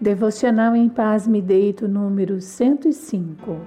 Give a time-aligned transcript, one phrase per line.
[0.00, 3.60] Devocional em Paz Me Deito, número 105.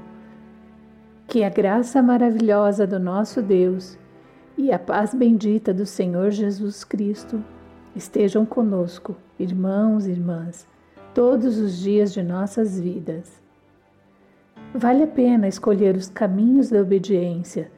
[1.26, 3.98] Que a graça maravilhosa do nosso Deus
[4.58, 7.42] e a paz bendita do Senhor Jesus Cristo
[7.96, 10.68] estejam conosco, irmãos e irmãs,
[11.14, 13.42] todos os dias de nossas vidas.
[14.76, 17.72] Vale a pena escolher os caminhos da obediência,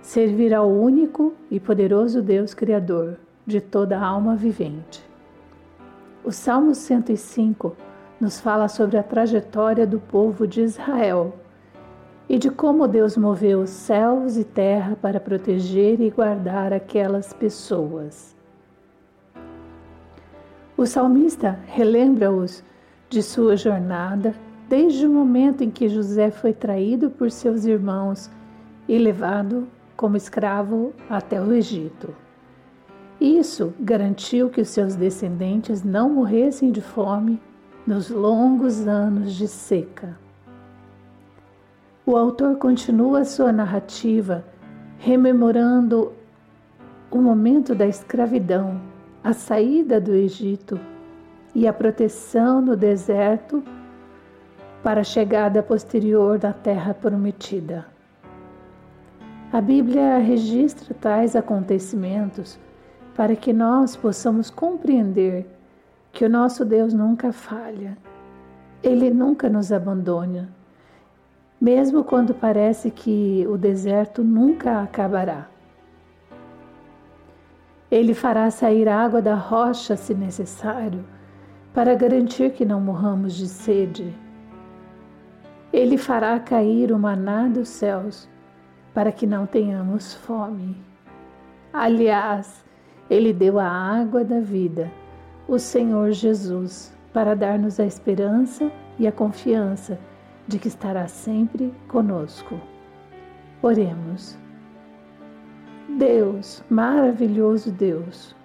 [0.00, 5.02] servir ao único e poderoso Deus Criador de toda alma vivente.
[6.24, 7.87] O Salmo 105
[8.20, 11.34] nos fala sobre a trajetória do povo de Israel
[12.28, 18.36] e de como Deus moveu céus e terra para proteger e guardar aquelas pessoas.
[20.76, 22.62] O salmista relembra-os
[23.08, 24.34] de sua jornada
[24.68, 28.30] desde o momento em que José foi traído por seus irmãos
[28.86, 29.66] e levado
[29.96, 32.14] como escravo até o Egito.
[33.20, 37.40] Isso garantiu que os seus descendentes não morressem de fome
[37.88, 40.14] nos longos anos de seca.
[42.04, 44.44] O autor continua sua narrativa
[44.98, 46.12] rememorando
[47.10, 48.78] o momento da escravidão,
[49.24, 50.78] a saída do Egito
[51.54, 53.64] e a proteção no deserto
[54.82, 57.86] para a chegada posterior da terra prometida.
[59.50, 62.58] A Bíblia registra tais acontecimentos
[63.14, 65.57] para que nós possamos compreender
[66.12, 67.96] que o nosso Deus nunca falha,
[68.82, 70.48] Ele nunca nos abandona,
[71.60, 75.48] mesmo quando parece que o deserto nunca acabará.
[77.90, 81.04] Ele fará sair água da rocha se necessário,
[81.72, 84.14] para garantir que não morramos de sede.
[85.72, 88.28] Ele fará cair o maná dos céus,
[88.92, 90.76] para que não tenhamos fome.
[91.72, 92.64] Aliás,
[93.08, 94.90] Ele deu a água da vida
[95.48, 99.98] o Senhor Jesus para dar-nos a esperança e a confiança
[100.46, 102.60] de que estará sempre conosco.
[103.62, 104.38] Oremos.
[105.88, 108.36] Deus, maravilhoso Deus,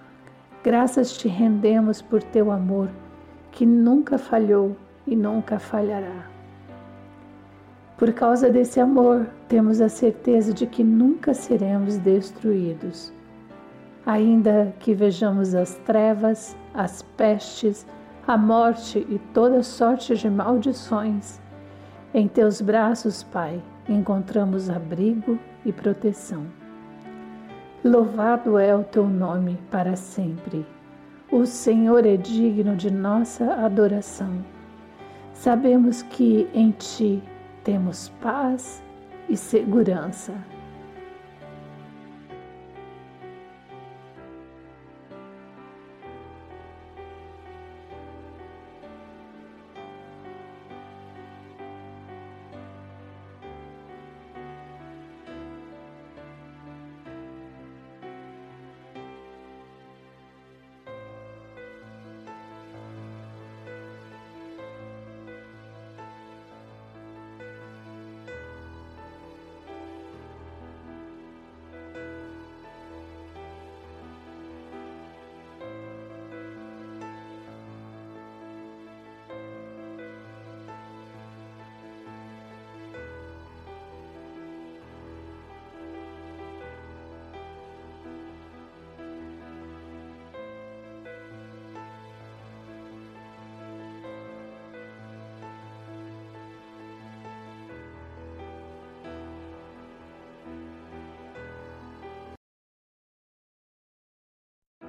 [0.64, 2.90] graças te rendemos por teu amor
[3.52, 4.76] que nunca falhou
[5.06, 6.28] e nunca falhará.
[7.98, 13.14] Por causa desse amor, temos a certeza de que nunca seremos destruídos
[14.06, 17.86] ainda que vejamos as trevas, as pestes,
[18.28, 21.42] a morte e toda sorte de maldições.
[22.14, 26.46] Em teus braços, Pai, encontramos abrigo e proteção.
[27.84, 30.66] Louvado é o teu nome para sempre.
[31.32, 34.46] O Senhor é digno de nossa adoração.
[35.34, 37.22] Sabemos que em ti
[37.64, 38.82] temos paz
[39.28, 40.34] e segurança.